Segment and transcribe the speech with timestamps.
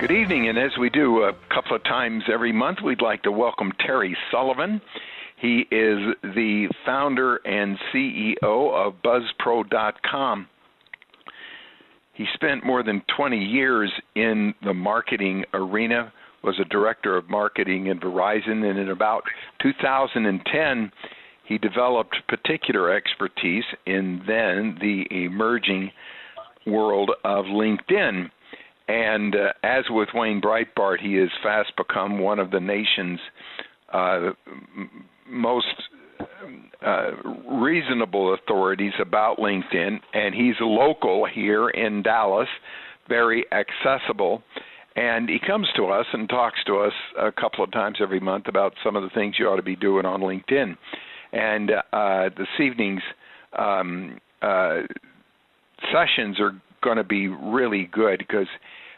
[0.00, 3.30] Good evening, and as we do a couple of times every month, we'd like to
[3.30, 4.80] welcome Terry Sullivan.
[5.36, 10.48] He is the founder and CEO of BuzzPro.com.
[12.14, 16.10] He spent more than 20 years in the marketing arena,
[16.42, 19.24] was a director of marketing in Verizon, and in about
[19.60, 20.90] 2010,
[21.44, 25.90] he developed particular expertise in then the emerging
[26.66, 28.30] world of LinkedIn.
[28.90, 33.20] And uh, as with Wayne Breitbarth, he has fast become one of the nation's
[33.92, 34.30] uh,
[35.28, 35.66] most
[36.84, 37.10] uh,
[37.48, 42.48] reasonable authorities about LinkedIn, and he's local here in Dallas,
[43.08, 44.42] very accessible.
[44.96, 48.48] And he comes to us and talks to us a couple of times every month
[48.48, 50.76] about some of the things you ought to be doing on LinkedIn.
[51.32, 53.02] And uh, this evening's
[53.56, 54.80] um, uh,
[55.92, 58.48] sessions are going to be really good because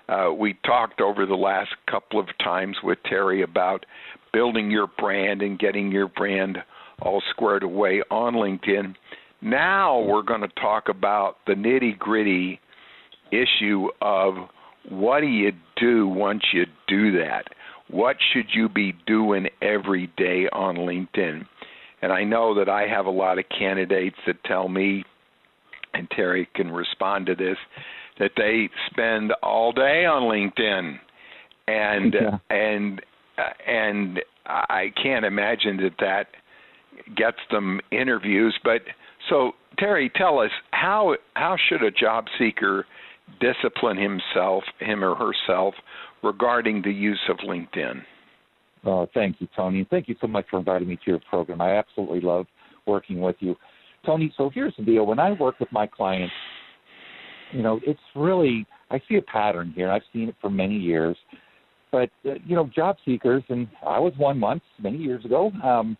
[0.08, 3.86] uh, we talked over the last couple of times with Terry about
[4.32, 6.58] building your brand and getting your brand
[7.00, 8.94] all squared away on LinkedIn.
[9.40, 12.60] Now we're going to talk about the nitty gritty
[13.30, 14.34] issue of
[14.88, 17.44] what do you do once you do that?
[17.88, 21.46] What should you be doing every day on LinkedIn?
[22.02, 25.04] And I know that I have a lot of candidates that tell me,
[25.94, 27.56] and Terry can respond to this,
[28.18, 30.98] that they spend all day on LinkedIn,
[31.68, 32.38] and yeah.
[32.50, 33.00] and
[33.38, 36.26] uh, and I can't imagine that that
[37.16, 38.54] gets them interviews.
[38.64, 38.82] But
[39.28, 42.86] so Terry, tell us how how should a job seeker
[43.40, 45.74] discipline himself, him or herself,
[46.22, 48.02] regarding the use of LinkedIn?
[48.84, 49.86] Oh, thank you, Tony.
[49.88, 51.60] Thank you so much for inviting me to your program.
[51.60, 52.46] I absolutely love
[52.86, 53.54] working with you.
[54.04, 55.06] Tony, so here's the deal.
[55.06, 56.34] When I work with my clients,
[57.52, 59.90] you know, it's really I see a pattern here.
[59.90, 61.16] I've seen it for many years.
[61.90, 65.50] But uh, you know, job seekers, and I was one once many years ago.
[65.62, 65.96] Um,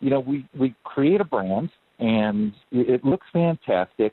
[0.00, 4.12] you know, we we create a brand, and it looks fantastic,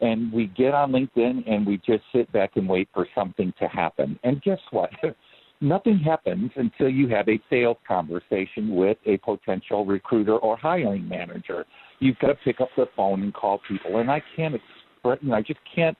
[0.00, 3.66] and we get on LinkedIn and we just sit back and wait for something to
[3.66, 4.18] happen.
[4.24, 4.90] And guess what?
[5.62, 11.64] Nothing happens until you have a sales conversation with a potential recruiter or hiring manager.
[11.98, 15.30] You've got to pick up the phone and call people, and I can't express, you
[15.30, 15.96] know, I just can't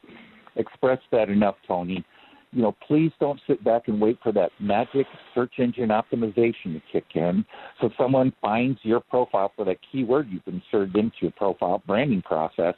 [0.57, 2.05] express that enough, Tony
[2.57, 6.81] you know, please don't sit back and wait for that magic search engine optimization to
[6.91, 7.45] kick in.
[7.81, 12.75] So someone finds your profile for that keyword you've inserted into your profile branding process,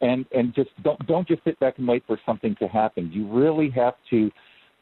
[0.00, 3.12] and and just don't don't just sit back and wait for something to happen.
[3.12, 4.30] You really have to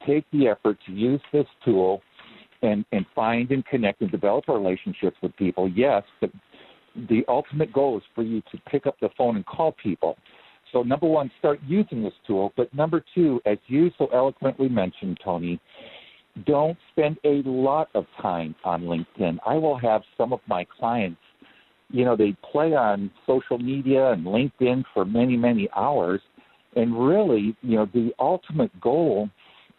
[0.06, 2.00] take the effort to use this tool
[2.62, 5.68] and and find and connect and develop relationships with people.
[5.68, 6.30] Yes, but
[7.08, 10.16] the ultimate goal is for you to pick up the phone and call people
[10.72, 12.52] so, number one, start using this tool.
[12.56, 15.60] But number two, as you so eloquently mentioned, Tony,
[16.46, 19.38] don't spend a lot of time on LinkedIn.
[19.46, 21.20] I will have some of my clients,
[21.90, 26.22] you know, they play on social media and LinkedIn for many, many hours.
[26.74, 29.28] And really, you know, the ultimate goal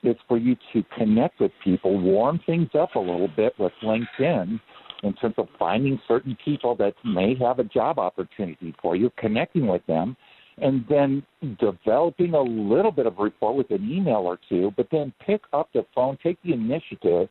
[0.04, 4.60] is for you to connect with people, warm things up a little bit with LinkedIn
[5.04, 9.68] in terms of finding certain people that may have a job opportunity for you, connecting
[9.68, 10.16] with them
[10.58, 11.24] and then
[11.60, 15.70] developing a little bit of rapport with an email or two, but then pick up
[15.74, 17.28] the phone, take the initiative,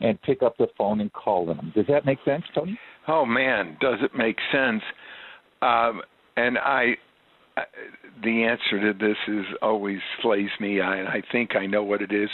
[0.00, 1.72] and pick up the phone and call them.
[1.74, 2.78] Does that make sense, Tony?
[3.08, 4.82] Oh man, does it make sense?
[5.60, 6.02] Um,
[6.36, 6.94] and I,
[8.24, 10.80] the answer to this is always slays me.
[10.80, 12.30] I, I think I know what it is,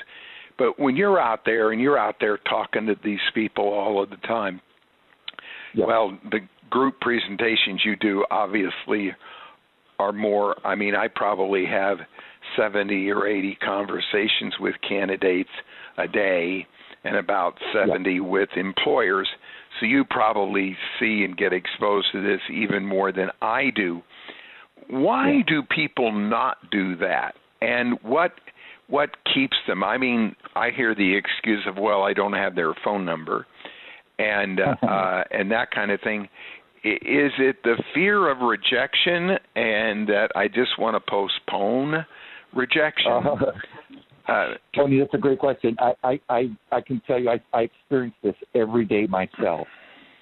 [0.56, 4.10] but when you're out there and you're out there talking to these people all of
[4.10, 4.60] the time,
[5.86, 6.40] well, the
[6.70, 9.10] group presentations you do obviously
[9.98, 11.96] are more i mean i probably have
[12.56, 15.50] 70 or 80 conversations with candidates
[15.98, 16.66] a day
[17.04, 18.20] and about 70 yeah.
[18.20, 19.28] with employers.
[19.78, 24.02] So you probably see and get exposed to this even more than i do.
[24.88, 25.42] Why yeah.
[25.46, 27.32] do people not do that?
[27.60, 28.32] And what
[28.88, 29.84] what keeps them?
[29.84, 33.46] I mean i hear the excuse of well i don't have their phone number
[34.18, 36.28] and uh, uh and that kind of thing
[36.84, 42.04] is it the fear of rejection and that I just want to postpone
[42.54, 43.12] rejection?
[43.12, 45.76] Uh, uh, Tony, that's a great question.
[45.80, 49.66] I, I, I, I can tell you I, I experience this every day myself.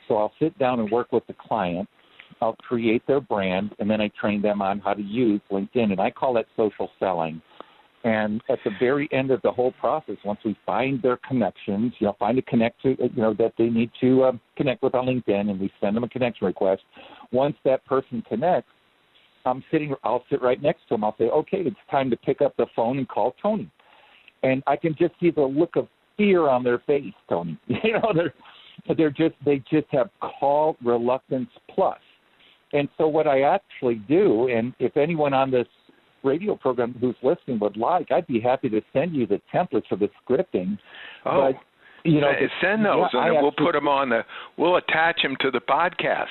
[0.09, 1.89] So I'll sit down and work with the client.
[2.41, 6.01] I'll create their brand, and then I train them on how to use LinkedIn, and
[6.01, 7.41] I call that social selling.
[8.07, 12.07] And at the very end of the whole process, once we find their connections, you
[12.07, 15.07] know, find a connect to, you know, that they need to um, connect with on
[15.07, 16.83] LinkedIn, and we send them a connection request.
[17.33, 18.71] Once that person connects,
[19.45, 21.03] I'm sitting, I'll sit right next to them.
[21.03, 23.69] I'll say, okay, it's time to pick up the phone and call Tony.
[24.45, 27.59] and I can just see the look of fear on their face, Tony.
[27.83, 28.35] You know, they're
[28.97, 31.99] they're just they just have call reluctance plus.
[32.73, 35.67] And so what I actually do, and if anyone on this
[36.27, 39.97] radio program who's listening would like, I'd be happy to send you the templates for
[39.97, 40.79] the scripting.
[41.25, 41.61] Oh, but,
[42.05, 44.23] you know, send those, yeah, and we'll actually, put them on the.
[44.57, 46.27] We'll attach them to the podcast.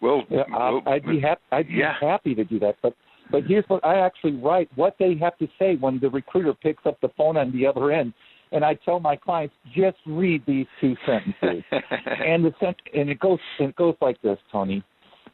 [0.00, 0.22] We'll.
[0.30, 1.40] Yeah, uh, we'll I'd be happy.
[1.52, 1.94] I'd be yeah.
[2.00, 2.76] happy to do that.
[2.82, 2.94] But
[3.30, 6.86] but here's what I actually write: what they have to say when the recruiter picks
[6.86, 8.14] up the phone on the other end.
[8.50, 11.62] And I tell my clients, just read these two sentences.
[11.70, 14.82] and the sent and it goes and it goes like this, Tony.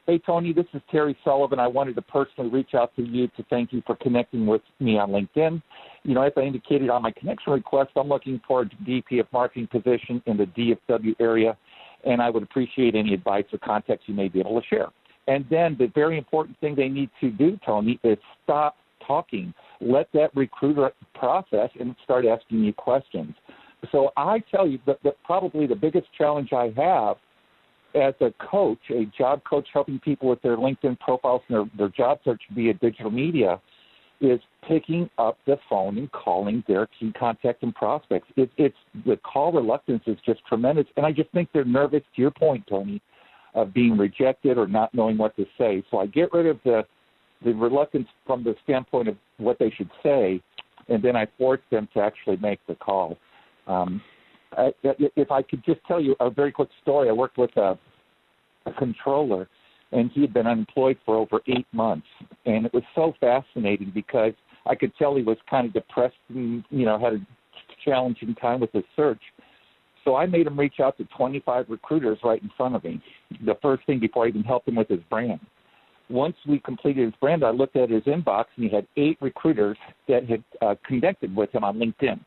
[0.07, 1.59] Hey Tony, this is Terry Sullivan.
[1.59, 4.99] I wanted to personally reach out to you to thank you for connecting with me
[4.99, 5.63] on LinkedIn.
[6.03, 9.33] You know, as I indicated on my connection request, I'm looking for a VP of
[9.33, 11.57] marketing position in the DFW area,
[12.05, 14.89] and I would appreciate any advice or context you may be able to share.
[15.27, 19.55] And then the very important thing they need to do, Tony, is stop talking.
[19.81, 23.35] Let that recruiter process and start asking you questions.
[23.91, 27.17] So I tell you that, that probably the biggest challenge I have
[27.95, 31.89] as a coach, a job coach helping people with their LinkedIn profiles and their, their
[31.89, 33.61] job search via digital media,
[34.21, 38.29] is picking up the phone and calling their key contact and prospects.
[38.37, 42.03] It, it's the call reluctance is just tremendous, and I just think they're nervous.
[42.15, 43.03] To your point, Tony,
[43.55, 45.85] of being rejected or not knowing what to say.
[45.91, 46.85] So I get rid of the
[47.45, 50.41] the reluctance from the standpoint of what they should say,
[50.89, 53.19] and then I force them to actually make the call.
[53.67, 54.01] Um,
[54.83, 57.79] If I could just tell you a very quick story, I worked with a,
[58.67, 59.49] a controller,
[59.93, 62.07] and he had been unemployed for over eight months,
[62.47, 64.33] and it was so fascinating because
[64.67, 67.27] I could tell he was kind of depressed and you know had a
[67.85, 69.21] challenging time with his search.
[70.05, 73.03] So I made him reach out to 25 recruiters right in front of me.
[73.45, 75.41] The first thing before I even helped him with his brand.
[76.11, 79.79] Once we completed his brand, I looked at his inbox and he had eight recruiters
[80.07, 82.21] that had uh, connected with him on LinkedIn.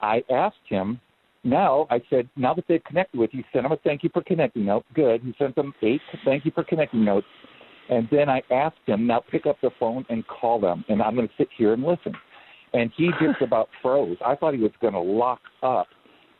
[0.00, 0.98] I asked him
[1.44, 4.22] now I said, now that they've connected with you, send them a thank you for
[4.22, 4.84] connecting note.
[4.94, 5.22] Good.
[5.22, 7.26] He sent them eight thank you for connecting notes.
[7.90, 10.84] And then I asked him, now pick up the phone and call them.
[10.88, 12.14] And I'm going to sit here and listen.
[12.72, 14.16] And he just about froze.
[14.24, 15.86] I thought he was going to lock up.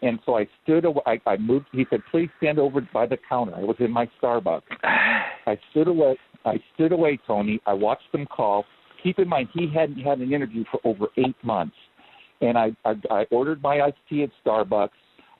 [0.01, 1.03] And so I stood away.
[1.07, 1.67] I, I moved.
[1.73, 3.55] He said, please stand over by the counter.
[3.55, 4.63] I was in my Starbucks.
[4.83, 6.19] I stood away.
[6.47, 7.61] I stood away, Tony.
[7.67, 8.65] I watched them call.
[9.03, 11.77] Keep in mind, he hadn't had an interview for over eight months
[12.41, 14.91] and I, I I ordered my iced tea at Starbucks.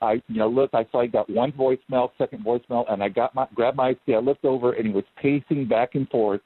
[0.03, 3.35] I you know look, I saw he got one voicemail, second voicemail, and I got
[3.35, 4.15] my grabbed my iced tea.
[4.15, 6.41] I looked over and he was pacing back and forth,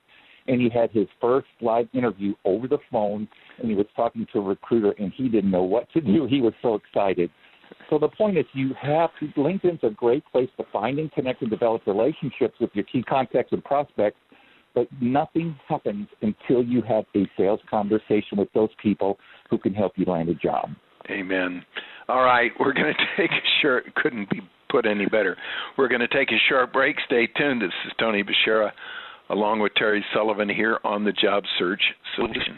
[0.46, 3.28] and he had his first live interview over the phone,
[3.58, 6.26] and he was talking to a recruiter, and he didn't know what to do.
[6.30, 7.30] He was so excited.
[7.90, 11.50] So the point is, you have LinkedIn's a great place to find and connect and
[11.50, 14.18] develop relationships with your key contacts and prospects
[14.78, 19.18] but nothing happens until you have a sales conversation with those people
[19.50, 20.68] who can help you land a job.
[21.10, 21.64] Amen.
[22.08, 23.92] All right, we're going to take a short.
[23.96, 24.40] Couldn't be
[24.70, 25.36] put any better.
[25.76, 26.94] We're going to take a short break.
[27.06, 27.60] Stay tuned.
[27.60, 28.70] This is Tony Beshara,
[29.30, 31.82] along with Terry Sullivan here on the Job Search
[32.14, 32.42] Solution.